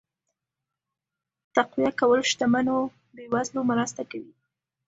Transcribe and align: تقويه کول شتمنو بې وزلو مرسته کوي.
تقويه 1.55 1.91
کول 1.99 2.19
شتمنو 2.31 2.77
بې 3.15 3.23
وزلو 3.33 3.61
مرسته 3.71 4.01
کوي. 4.11 4.31